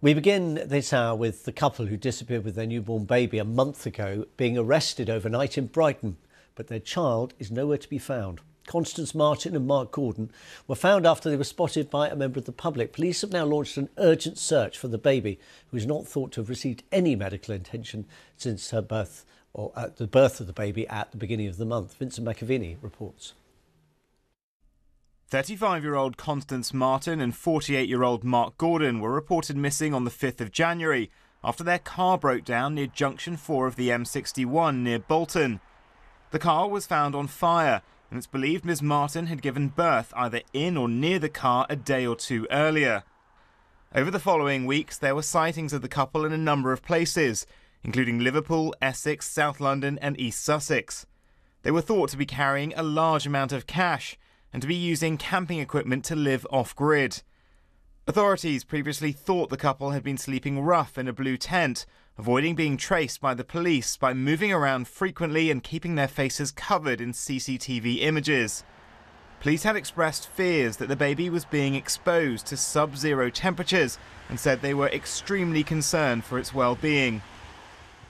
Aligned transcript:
We 0.00 0.14
begin 0.14 0.62
this 0.64 0.92
hour 0.92 1.16
with 1.16 1.44
the 1.44 1.50
couple 1.50 1.86
who 1.86 1.96
disappeared 1.96 2.44
with 2.44 2.54
their 2.54 2.68
newborn 2.68 3.04
baby 3.04 3.38
a 3.38 3.44
month 3.44 3.84
ago 3.84 4.26
being 4.36 4.56
arrested 4.56 5.10
overnight 5.10 5.58
in 5.58 5.66
Brighton, 5.66 6.18
but 6.54 6.68
their 6.68 6.78
child 6.78 7.34
is 7.40 7.50
nowhere 7.50 7.78
to 7.78 7.88
be 7.88 7.98
found. 7.98 8.40
Constance 8.64 9.12
Marten 9.12 9.56
and 9.56 9.66
Mark 9.66 9.90
Gordon 9.90 10.30
were 10.68 10.76
found 10.76 11.04
after 11.04 11.28
they 11.28 11.36
were 11.36 11.42
spotted 11.42 11.90
by 11.90 12.08
a 12.08 12.14
member 12.14 12.38
of 12.38 12.44
the 12.44 12.52
public. 12.52 12.92
Police 12.92 13.22
have 13.22 13.32
now 13.32 13.44
launched 13.44 13.76
an 13.76 13.88
urgent 13.98 14.38
search 14.38 14.78
for 14.78 14.86
the 14.86 14.98
baby, 14.98 15.40
who 15.72 15.76
is 15.76 15.84
not 15.84 16.06
thought 16.06 16.30
to 16.30 16.42
have 16.42 16.48
received 16.48 16.84
any 16.92 17.16
medical 17.16 17.52
attention 17.52 18.06
since 18.36 18.70
her 18.70 18.80
birth 18.80 19.24
or 19.52 19.72
at 19.76 19.96
the 19.96 20.06
birth 20.06 20.38
of 20.38 20.46
the 20.46 20.52
baby 20.52 20.86
at 20.86 21.10
the 21.10 21.16
beginning 21.16 21.48
of 21.48 21.56
the 21.56 21.66
month. 21.66 21.94
Vincent 21.94 22.24
McAviney 22.24 22.76
reports. 22.80 23.32
35 25.30 25.84
year 25.84 25.94
old 25.94 26.16
Constance 26.16 26.72
Marten 26.72 27.20
and 27.20 27.36
48 27.36 27.86
year 27.86 28.02
old 28.02 28.24
Mark 28.24 28.56
Gordon 28.56 28.98
were 28.98 29.12
reported 29.12 29.58
missing 29.58 29.92
on 29.92 30.04
the 30.04 30.10
5th 30.10 30.40
of 30.40 30.50
January 30.50 31.10
after 31.44 31.62
their 31.62 31.78
car 31.78 32.16
broke 32.16 32.46
down 32.46 32.74
near 32.74 32.86
junction 32.86 33.36
4 33.36 33.66
of 33.66 33.76
the 33.76 33.90
M61 33.90 34.78
near 34.78 34.98
Bolton. 34.98 35.60
The 36.30 36.38
car 36.38 36.66
was 36.70 36.86
found 36.86 37.14
on 37.14 37.26
fire, 37.26 37.82
and 38.08 38.16
it's 38.16 38.26
believed 38.26 38.64
Ms. 38.64 38.80
Marten 38.80 39.26
had 39.26 39.42
given 39.42 39.68
birth 39.68 40.14
either 40.16 40.40
in 40.54 40.78
or 40.78 40.88
near 40.88 41.18
the 41.18 41.28
car 41.28 41.66
a 41.68 41.76
day 41.76 42.06
or 42.06 42.16
two 42.16 42.46
earlier. 42.50 43.02
Over 43.94 44.10
the 44.10 44.18
following 44.18 44.64
weeks, 44.64 44.96
there 44.96 45.14
were 45.14 45.20
sightings 45.20 45.74
of 45.74 45.82
the 45.82 45.88
couple 45.88 46.24
in 46.24 46.32
a 46.32 46.38
number 46.38 46.72
of 46.72 46.82
places, 46.82 47.46
including 47.84 48.18
Liverpool, 48.18 48.74
Essex, 48.80 49.28
South 49.28 49.60
London, 49.60 49.98
and 50.00 50.18
East 50.18 50.42
Sussex. 50.42 51.04
They 51.64 51.70
were 51.70 51.82
thought 51.82 52.08
to 52.10 52.16
be 52.16 52.24
carrying 52.24 52.72
a 52.74 52.82
large 52.82 53.26
amount 53.26 53.52
of 53.52 53.66
cash 53.66 54.16
and 54.52 54.62
to 54.62 54.68
be 54.68 54.74
using 54.74 55.16
camping 55.16 55.58
equipment 55.58 56.04
to 56.04 56.16
live 56.16 56.46
off 56.50 56.74
grid. 56.74 57.22
Authorities 58.06 58.64
previously 58.64 59.12
thought 59.12 59.50
the 59.50 59.56
couple 59.56 59.90
had 59.90 60.02
been 60.02 60.16
sleeping 60.16 60.60
rough 60.60 60.96
in 60.96 61.08
a 61.08 61.12
blue 61.12 61.36
tent, 61.36 61.84
avoiding 62.16 62.54
being 62.54 62.78
traced 62.78 63.20
by 63.20 63.34
the 63.34 63.44
police 63.44 63.96
by 63.96 64.14
moving 64.14 64.50
around 64.50 64.88
frequently 64.88 65.50
and 65.50 65.62
keeping 65.62 65.94
their 65.94 66.08
faces 66.08 66.50
covered 66.50 67.00
in 67.00 67.12
CCTV 67.12 68.00
images. 68.00 68.64
Police 69.40 69.62
had 69.62 69.76
expressed 69.76 70.28
fears 70.28 70.78
that 70.78 70.88
the 70.88 70.96
baby 70.96 71.30
was 71.30 71.44
being 71.44 71.74
exposed 71.74 72.46
to 72.46 72.56
sub 72.56 72.96
zero 72.96 73.30
temperatures 73.30 73.98
and 74.28 74.40
said 74.40 74.62
they 74.62 74.74
were 74.74 74.88
extremely 74.88 75.62
concerned 75.62 76.24
for 76.24 76.38
its 76.38 76.52
well 76.52 76.74
being. 76.74 77.22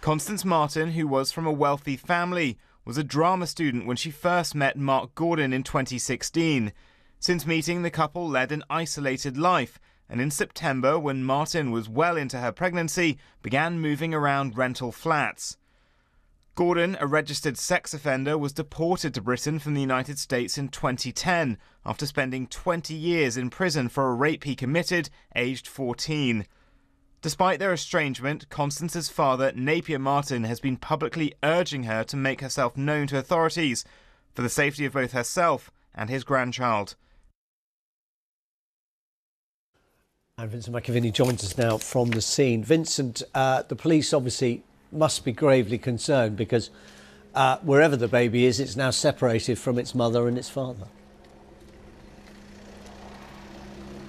Constance 0.00 0.46
Marten, 0.46 0.92
who 0.92 1.06
was 1.06 1.30
from 1.30 1.46
a 1.46 1.52
wealthy 1.52 1.96
family, 1.96 2.56
was 2.90 2.98
a 2.98 3.04
drama 3.04 3.46
student 3.46 3.86
when 3.86 3.96
she 3.96 4.10
first 4.10 4.52
met 4.52 4.76
Mark 4.76 5.14
Gordon 5.14 5.52
in 5.52 5.62
2016. 5.62 6.72
Since 7.20 7.46
meeting, 7.46 7.82
the 7.82 7.88
couple 7.88 8.28
led 8.28 8.50
an 8.50 8.64
isolated 8.68 9.38
life, 9.38 9.78
and 10.08 10.20
in 10.20 10.32
September, 10.32 10.98
when 10.98 11.22
Marten 11.22 11.70
was 11.70 11.88
well 11.88 12.16
into 12.16 12.38
her 12.38 12.50
pregnancy, 12.50 13.16
began 13.42 13.78
moving 13.78 14.12
around 14.12 14.58
rental 14.58 14.90
flats. 14.90 15.56
Gordon, 16.56 16.96
a 16.98 17.06
registered 17.06 17.56
sex 17.56 17.94
offender, 17.94 18.36
was 18.36 18.52
deported 18.52 19.14
to 19.14 19.22
Britain 19.22 19.60
from 19.60 19.74
the 19.74 19.80
United 19.80 20.18
States 20.18 20.58
in 20.58 20.68
2010 20.68 21.58
after 21.86 22.06
spending 22.06 22.48
20 22.48 22.92
years 22.92 23.36
in 23.36 23.50
prison 23.50 23.88
for 23.88 24.10
a 24.10 24.14
rape 24.14 24.42
he 24.42 24.56
committed 24.56 25.10
aged 25.36 25.68
14. 25.68 26.44
Despite 27.22 27.58
their 27.58 27.72
estrangement, 27.72 28.48
Constance's 28.48 29.10
father, 29.10 29.52
Napier 29.54 29.98
Marten, 29.98 30.44
has 30.44 30.58
been 30.58 30.78
publicly 30.78 31.34
urging 31.42 31.82
her 31.82 32.02
to 32.04 32.16
make 32.16 32.40
herself 32.40 32.78
known 32.78 33.06
to 33.08 33.18
authorities 33.18 33.84
for 34.34 34.40
the 34.40 34.48
safety 34.48 34.86
of 34.86 34.94
both 34.94 35.12
herself 35.12 35.70
and 35.94 36.08
his 36.08 36.24
grandchild. 36.24 36.94
And 40.38 40.50
Vincent 40.50 40.74
McAviney 40.74 41.12
joins 41.12 41.44
us 41.44 41.58
now 41.58 41.76
from 41.76 42.08
the 42.08 42.22
scene. 42.22 42.64
Vincent, 42.64 43.22
uh, 43.34 43.64
the 43.68 43.76
police 43.76 44.14
obviously 44.14 44.62
must 44.90 45.22
be 45.22 45.32
gravely 45.32 45.76
concerned 45.76 46.38
because 46.38 46.70
uh, 47.34 47.58
wherever 47.58 47.96
the 47.96 48.08
baby 48.08 48.46
is, 48.46 48.58
it's 48.58 48.76
now 48.76 48.90
separated 48.90 49.58
from 49.58 49.78
its 49.78 49.94
mother 49.94 50.26
and 50.26 50.38
its 50.38 50.48
father. 50.48 50.86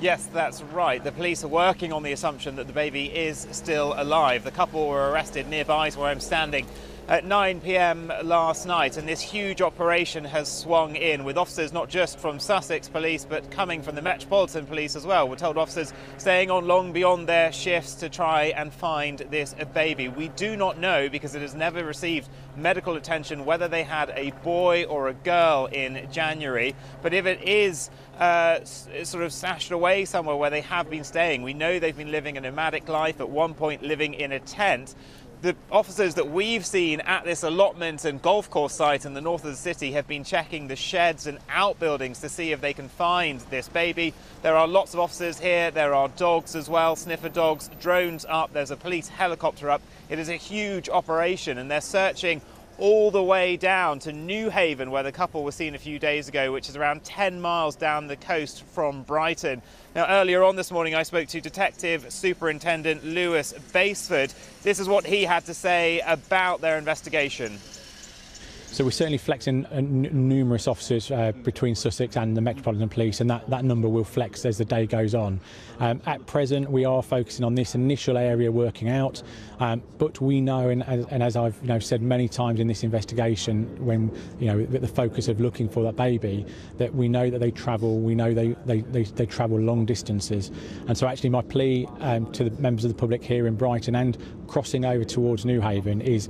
Yes, 0.01 0.27
that's 0.33 0.63
right. 0.63 1.03
The 1.03 1.11
police 1.11 1.43
are 1.43 1.47
working 1.47 1.93
on 1.93 2.01
the 2.01 2.11
assumption 2.11 2.55
that 2.55 2.65
the 2.65 2.73
baby 2.73 3.05
is 3.05 3.47
still 3.51 3.93
alive. 3.95 4.43
The 4.43 4.49
couple 4.49 4.89
were 4.89 5.11
arrested 5.11 5.47
nearby 5.47 5.91
to 5.91 5.99
where 5.99 6.09
I'm 6.09 6.19
standing 6.19 6.65
at 7.07 7.25
9 7.25 7.61
pm 7.61 8.11
last 8.23 8.65
night, 8.65 8.95
and 8.95 9.07
this 9.07 9.19
huge 9.19 9.61
operation 9.61 10.23
has 10.23 10.51
swung 10.51 10.95
in 10.95 11.23
with 11.23 11.37
officers 11.37 11.73
not 11.73 11.89
just 11.89 12.19
from 12.19 12.39
Sussex 12.39 12.87
Police 12.87 13.25
but 13.25 13.49
coming 13.51 13.81
from 13.81 13.95
the 13.95 14.01
Metropolitan 14.01 14.65
Police 14.65 14.95
as 14.95 15.05
well. 15.05 15.27
We're 15.27 15.35
told 15.35 15.57
officers 15.57 15.93
staying 16.17 16.51
on 16.51 16.67
long 16.67 16.93
beyond 16.93 17.27
their 17.27 17.51
shifts 17.51 17.95
to 17.95 18.09
try 18.09 18.45
and 18.45 18.71
find 18.71 19.19
this 19.29 19.55
baby. 19.73 20.07
We 20.07 20.29
do 20.29 20.55
not 20.55 20.77
know 20.77 21.09
because 21.09 21.35
it 21.35 21.41
has 21.41 21.55
never 21.55 21.83
received 21.83 22.29
medical 22.55 22.95
attention 22.95 23.45
whether 23.45 23.67
they 23.67 23.83
had 23.83 24.11
a 24.15 24.31
boy 24.43 24.85
or 24.85 25.09
a 25.09 25.13
girl 25.13 25.67
in 25.71 26.07
January, 26.11 26.75
but 27.01 27.13
if 27.13 27.25
it 27.25 27.41
is 27.43 27.89
uh, 28.19 28.63
sort 28.63 29.23
of 29.23 29.33
stashed 29.33 29.71
away 29.71 30.05
somewhere 30.05 30.35
where 30.35 30.51
they 30.51 30.61
have 30.61 30.89
been 30.91 31.03
staying. 31.03 31.41
We 31.41 31.55
know 31.55 31.79
they've 31.79 31.97
been 31.97 32.11
living 32.11 32.37
a 32.37 32.41
nomadic 32.41 32.87
life, 32.87 33.19
at 33.19 33.27
one 33.27 33.55
point 33.55 33.81
living 33.81 34.13
in 34.13 34.31
a 34.31 34.39
tent 34.39 34.93
the 35.41 35.55
officers 35.71 36.13
that 36.15 36.29
we've 36.29 36.65
seen 36.65 36.99
at 37.01 37.25
this 37.25 37.41
allotment 37.41 38.05
and 38.05 38.21
golf 38.21 38.49
course 38.51 38.73
site 38.73 39.05
in 39.05 39.15
the 39.15 39.21
north 39.21 39.43
of 39.43 39.49
the 39.49 39.57
city 39.57 39.91
have 39.93 40.07
been 40.07 40.23
checking 40.23 40.67
the 40.67 40.75
sheds 40.75 41.25
and 41.25 41.39
outbuildings 41.49 42.19
to 42.19 42.29
see 42.29 42.51
if 42.51 42.61
they 42.61 42.73
can 42.73 42.87
find 42.87 43.39
this 43.49 43.67
baby. 43.67 44.13
There 44.43 44.55
are 44.55 44.67
lots 44.67 44.93
of 44.93 44.99
officers 44.99 45.39
here, 45.39 45.71
there 45.71 45.95
are 45.95 46.09
dogs 46.09 46.55
as 46.55 46.69
well, 46.69 46.95
sniffer 46.95 47.29
dogs, 47.29 47.71
drones 47.79 48.23
up, 48.29 48.53
there's 48.53 48.69
a 48.69 48.77
police 48.77 49.07
helicopter 49.07 49.71
up. 49.71 49.81
It 50.09 50.19
is 50.19 50.29
a 50.29 50.35
huge 50.35 50.89
operation 50.89 51.57
and 51.57 51.71
they're 51.71 51.81
searching 51.81 52.41
all 52.81 53.11
the 53.11 53.21
way 53.23 53.57
down 53.57 53.99
to 53.99 54.11
Newhaven, 54.11 54.89
where 54.89 55.03
the 55.03 55.11
couple 55.11 55.43
were 55.43 55.51
seen 55.51 55.75
a 55.75 55.77
few 55.77 55.99
days 55.99 56.27
ago, 56.27 56.51
which 56.51 56.67
is 56.67 56.75
around 56.75 57.03
10 57.03 57.39
miles 57.39 57.75
down 57.75 58.07
the 58.07 58.15
coast 58.15 58.63
from 58.63 59.03
Brighton. 59.03 59.61
Now, 59.93 60.07
earlier 60.09 60.41
on 60.43 60.55
this 60.55 60.71
morning, 60.71 60.95
I 60.95 61.03
spoke 61.03 61.27
to 61.27 61.39
Detective 61.39 62.11
Superintendent 62.11 63.05
Lewis 63.05 63.53
Basford. 63.71 64.33
This 64.63 64.79
is 64.79 64.89
what 64.89 65.05
he 65.05 65.25
had 65.25 65.45
to 65.45 65.53
say 65.53 66.01
about 66.07 66.61
their 66.61 66.79
investigation. 66.79 67.59
So 68.71 68.85
we're 68.85 68.91
certainly 68.91 69.17
flexing 69.17 69.65
uh, 69.65 69.81
numerous 69.81 70.65
officers 70.65 71.11
uh, 71.11 71.33
between 71.43 71.75
Sussex 71.75 72.15
and 72.15 72.37
the 72.37 72.41
Metropolitan 72.41 72.87
Police, 72.87 73.19
and 73.19 73.29
that, 73.29 73.49
that 73.49 73.65
number 73.65 73.89
will 73.89 74.05
flex 74.05 74.45
as 74.45 74.57
the 74.59 74.63
day 74.63 74.85
goes 74.85 75.13
on. 75.13 75.41
Um, 75.81 76.01
at 76.05 76.25
present, 76.25 76.71
we 76.71 76.85
are 76.85 77.03
focusing 77.03 77.43
on 77.43 77.53
this 77.53 77.75
initial 77.75 78.17
area 78.17 78.49
working 78.49 78.87
out, 78.87 79.23
um, 79.59 79.83
but 79.97 80.21
we 80.21 80.39
know, 80.39 80.69
and, 80.69 80.83
and, 80.83 81.21
as 81.21 81.35
I've 81.35 81.57
you 81.61 81.67
know, 81.67 81.79
said 81.79 82.01
many 82.01 82.29
times 82.29 82.61
in 82.61 82.67
this 82.67 82.83
investigation, 82.83 83.65
when 83.85 84.09
you 84.39 84.47
know 84.47 84.65
the 84.65 84.87
focus 84.87 85.27
of 85.27 85.41
looking 85.41 85.67
for 85.67 85.83
that 85.83 85.97
baby, 85.97 86.45
that 86.77 86.95
we 86.95 87.09
know 87.09 87.29
that 87.29 87.39
they 87.39 87.51
travel, 87.51 87.99
we 87.99 88.15
know 88.15 88.33
they, 88.33 88.55
they, 88.65 88.79
they, 88.79 89.03
they 89.03 89.25
travel 89.25 89.59
long 89.59 89.85
distances, 89.85 90.49
and 90.87 90.97
so 90.97 91.07
actually 91.07 91.29
my 91.29 91.41
plea 91.41 91.89
um, 91.99 92.31
to 92.31 92.45
the 92.45 92.61
members 92.61 92.85
of 92.85 92.91
the 92.91 92.97
public 92.97 93.21
here 93.21 93.47
in 93.47 93.55
Brighton 93.55 93.95
and 93.95 94.17
crossing 94.47 94.85
over 94.85 95.03
towards 95.03 95.43
Newhaven 95.43 96.01
is 96.01 96.29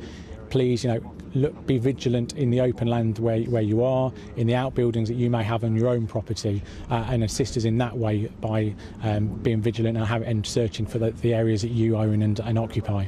please, 0.52 0.84
you 0.84 0.94
know, 0.94 1.16
look, 1.34 1.66
be 1.66 1.78
vigilant 1.78 2.34
in 2.34 2.52
the 2.52 2.62
open 2.62 2.88
land 2.88 3.18
where, 3.18 3.42
where 3.44 3.62
you 3.62 3.84
are, 3.84 4.12
in 4.36 4.46
the 4.46 4.54
outbuildings 4.54 5.08
that 5.08 5.16
you 5.16 5.30
may 5.30 5.44
have 5.44 5.64
on 5.64 5.76
your 5.76 5.88
own 5.88 6.06
property, 6.06 6.62
uh, 6.92 7.08
and 7.10 7.24
assist 7.24 7.58
us 7.58 7.64
in 7.64 7.78
that 7.80 7.98
way 7.98 8.28
by 8.42 8.76
um, 9.02 9.28
being 9.42 9.62
vigilant 9.62 9.98
and, 9.98 10.06
have, 10.06 10.22
and 10.22 10.46
searching 10.46 10.86
for 10.86 11.00
the, 11.00 11.12
the, 11.12 11.34
areas 11.34 11.62
that 11.62 11.70
you 11.70 11.96
own 11.96 12.22
and, 12.22 12.40
and 12.42 12.60
occupy. 12.60 13.06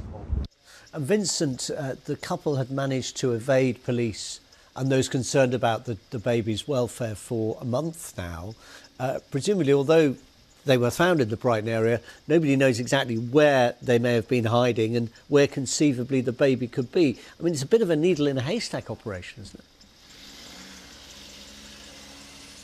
And 0.94 1.06
Vincent, 1.06 1.70
uh, 1.78 1.96
the 2.06 2.16
couple 2.16 2.56
had 2.56 2.72
managed 2.72 3.18
to 3.18 3.34
evade 3.34 3.84
police 3.84 4.40
and 4.76 4.92
those 4.92 5.10
concerned 5.10 5.54
about 5.54 5.86
the, 5.86 5.98
the 6.10 6.20
baby's 6.20 6.68
welfare 6.68 7.16
for 7.16 7.58
a 7.62 7.66
month 7.66 8.18
now. 8.18 8.56
Uh, 9.00 9.20
presumably, 9.30 9.74
although 9.74 10.16
they 10.66 10.78
were 10.78 10.92
found 10.92 11.20
in 11.20 11.30
the 11.30 11.38
Brighton 11.38 11.70
area. 11.70 12.02
Nobody 12.28 12.56
knows 12.56 12.80
exactly 12.80 13.18
where 13.18 13.76
they 13.82 14.00
may 14.00 14.14
have 14.14 14.28
been 14.28 14.46
hiding 14.46 14.96
and 14.96 15.10
where 15.28 15.48
conceivably 15.48 16.22
the 16.22 16.32
baby 16.32 16.68
could 16.68 16.92
be. 16.92 17.18
I 17.40 17.44
mean, 17.44 17.54
it's 17.54 17.64
a 17.64 17.68
bit 17.68 17.82
of 17.82 17.90
a 17.90 17.96
needle 17.96 18.28
in 18.28 18.38
a 18.38 18.42
haystack 18.42 18.90
operation, 18.90 19.44
isn't 19.44 19.60
it? 19.60 19.66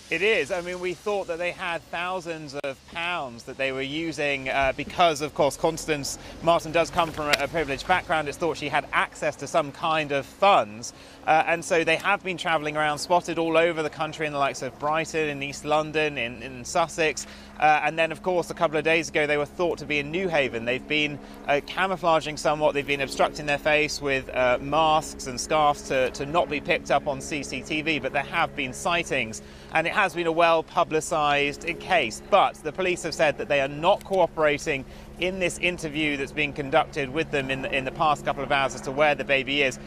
It 0.09 0.23
is. 0.23 0.51
I 0.51 0.61
mean, 0.61 0.79
we 0.79 0.95
thought 0.95 1.27
that 1.27 1.37
they 1.37 1.51
had 1.51 1.83
thousands 1.91 2.55
of 2.55 2.79
pounds 2.87 3.43
that 3.43 3.57
they 3.57 3.71
were 3.71 3.83
using 3.83 4.49
uh, 4.49 4.73
because, 4.75 5.21
of 5.21 5.35
course, 5.35 5.55
Constance 5.55 6.17
Marten 6.41 6.71
does 6.71 6.89
come 6.89 7.11
from 7.11 7.27
a, 7.27 7.47
privileged 7.47 7.87
background. 7.87 8.27
It's 8.27 8.35
thought 8.35 8.57
she 8.57 8.69
had 8.69 8.87
access 8.91 9.35
to 9.35 9.45
some 9.45 9.71
kind 9.71 10.11
of 10.11 10.25
funds. 10.25 10.93
Uh, 11.27 11.43
and 11.45 11.63
so 11.63 11.83
they 11.83 11.97
have 11.97 12.23
been 12.23 12.37
travelling 12.37 12.75
around, 12.75 12.97
spotted 12.97 13.37
all 13.37 13.55
over 13.55 13.83
the 13.83 13.89
country 13.89 14.25
in 14.25 14.33
the 14.33 14.39
likes 14.39 14.63
of 14.63 14.77
Brighton, 14.79 15.29
in 15.29 15.43
East 15.43 15.63
London, 15.63 16.17
in, 16.17 16.41
in 16.41 16.65
Sussex. 16.65 17.27
Uh, 17.59 17.81
and 17.83 17.99
then, 17.99 18.11
of 18.11 18.23
course, 18.23 18.49
a 18.49 18.53
couple 18.55 18.77
of 18.77 18.83
days 18.83 19.09
ago, 19.09 19.27
they 19.27 19.37
were 19.37 19.45
thought 19.45 19.77
to 19.77 19.85
be 19.85 19.99
in 19.99 20.11
Newhaven. 20.11 20.65
They've 20.65 20.87
been 20.87 21.19
uh, 21.47 21.61
camouflaging 21.67 22.37
somewhat. 22.37 22.73
They've 22.73 22.87
been 22.87 23.01
obstructing 23.01 23.45
their 23.45 23.57
face 23.59 24.01
with 24.01 24.27
uh, 24.29 24.57
masks 24.59 25.27
and 25.27 25.39
scarves 25.39 25.83
to, 25.89 26.09
to 26.11 26.25
not 26.25 26.49
be 26.49 26.61
picked 26.61 26.89
up 26.89 27.05
on 27.05 27.19
CCTV, 27.19 28.01
but 28.01 28.11
there 28.11 28.23
have 28.23 28.55
been 28.55 28.73
sightings. 28.73 29.43
And 29.73 29.85
it 29.85 29.93
has 29.99 30.15
been 30.15 30.27
a 30.27 30.31
well 30.31 30.63
publicised 30.63 31.65
case, 31.81 32.21
but 32.29 32.55
the 32.55 32.71
police 32.71 33.03
have 33.03 33.13
said 33.13 33.37
that 33.37 33.49
they 33.49 33.59
are 33.59 33.67
not 33.67 34.01
cooperating 34.05 34.85
in 35.19 35.39
this 35.39 35.57
interview 35.57 36.15
that's 36.15 36.31
being 36.31 36.53
conducted 36.53 37.09
with 37.09 37.31
them 37.31 37.51
in 37.51 37.63
the, 37.63 37.75
in 37.75 37.83
the 37.83 37.91
past 37.91 38.23
couple 38.23 38.41
of 38.41 38.49
hours 38.49 38.73
as 38.73 38.79
to 38.79 38.91
where 38.91 39.13
the 39.13 39.25
baby 39.25 39.61
is. 39.61 39.77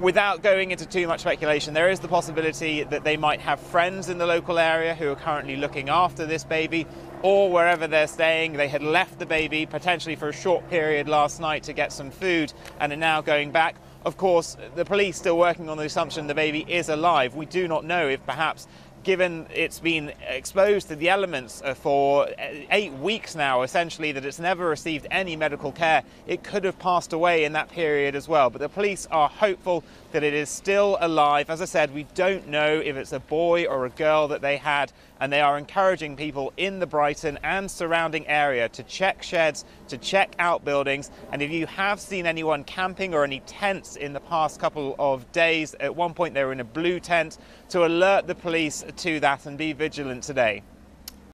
Without 0.00 0.42
going 0.42 0.72
into 0.72 0.84
too 0.84 1.06
much 1.06 1.20
speculation, 1.20 1.74
there 1.74 1.90
is 1.90 2.00
the 2.00 2.08
possibility 2.08 2.82
that 2.82 3.04
they 3.04 3.16
might 3.16 3.38
have 3.38 3.60
friends 3.60 4.08
in 4.08 4.18
the 4.18 4.26
local 4.26 4.58
area 4.58 4.96
who 4.96 5.08
are 5.08 5.14
currently 5.14 5.54
looking 5.54 5.88
after 5.88 6.26
this 6.26 6.42
baby, 6.42 6.84
or 7.22 7.52
wherever 7.52 7.86
they're 7.86 8.08
staying, 8.08 8.54
they 8.54 8.66
had 8.66 8.82
left 8.82 9.20
the 9.20 9.26
baby 9.26 9.64
potentially 9.64 10.16
for 10.16 10.28
a 10.28 10.32
short 10.32 10.68
period 10.70 11.08
last 11.08 11.38
night 11.40 11.62
to 11.62 11.72
get 11.72 11.92
some 11.92 12.10
food 12.10 12.52
and 12.80 12.92
are 12.92 12.96
now 12.96 13.20
going 13.20 13.52
back. 13.52 13.76
Of 14.04 14.16
course, 14.16 14.56
the 14.74 14.84
police 14.84 15.16
still 15.16 15.38
working 15.38 15.68
on 15.68 15.76
the 15.76 15.84
assumption 15.84 16.26
the 16.26 16.34
baby 16.34 16.64
is 16.66 16.88
alive. 16.88 17.36
We 17.36 17.46
do 17.46 17.68
not 17.68 17.84
know 17.84 18.08
if 18.08 18.26
perhaps 18.26 18.66
given 19.04 19.46
it's 19.54 19.78
been 19.78 20.12
exposed 20.28 20.88
to 20.88 20.96
the 20.96 21.08
elements 21.08 21.62
for 21.76 22.28
eh, 22.38 22.64
eight 22.70 22.92
weeks 22.94 23.34
now, 23.34 23.62
essentially, 23.62 24.12
that 24.12 24.24
it's 24.24 24.38
never 24.38 24.66
received 24.66 25.06
any 25.10 25.36
medical 25.36 25.72
care, 25.72 26.02
it 26.26 26.42
could 26.42 26.64
have 26.64 26.78
passed 26.78 27.12
away 27.12 27.44
in 27.44 27.52
that 27.52 27.68
period 27.70 28.14
as 28.14 28.28
well. 28.28 28.50
But 28.50 28.60
the 28.60 28.68
police 28.68 29.06
are 29.10 29.28
hopeful 29.28 29.84
that 30.12 30.22
it 30.22 30.34
is 30.34 30.48
still 30.48 30.98
alive. 31.00 31.50
As 31.50 31.62
I 31.62 31.66
said, 31.66 31.94
we 31.94 32.04
don't 32.14 32.48
know 32.48 32.80
if 32.84 32.96
it's 32.96 33.12
a 33.12 33.20
boy 33.20 33.66
or 33.66 33.86
a 33.86 33.90
girl 33.90 34.28
that 34.28 34.40
they 34.40 34.56
had, 34.56 34.92
and 35.22 35.32
they 35.32 35.40
are 35.40 35.56
encouraging 35.56 36.16
people 36.16 36.52
in 36.56 36.80
the 36.80 36.86
Brighton 36.86 37.38
and 37.44 37.70
surrounding 37.70 38.26
area 38.26 38.68
to 38.70 38.82
check 38.82 39.22
sheds, 39.22 39.64
to 39.86 39.96
check 39.96 40.34
outbuildings, 40.40 41.12
and 41.30 41.40
if 41.40 41.48
you 41.48 41.64
have 41.66 42.00
seen 42.00 42.26
anyone 42.26 42.64
camping 42.64 43.14
or 43.14 43.22
any 43.22 43.38
tents 43.46 43.94
in 43.94 44.14
the 44.14 44.20
past 44.20 44.58
couple 44.58 44.96
of 44.98 45.30
days, 45.30 45.76
at 45.78 45.94
one 45.94 46.12
point 46.12 46.34
they 46.34 46.42
were 46.42 46.50
in 46.50 46.58
a 46.58 46.64
blue 46.64 46.98
tent, 46.98 47.38
to 47.68 47.86
alert 47.86 48.26
the 48.26 48.34
police 48.34 48.84
to 48.96 49.20
that 49.20 49.46
and 49.46 49.56
be 49.56 49.72
vigilant 49.72 50.24
today. 50.24 50.60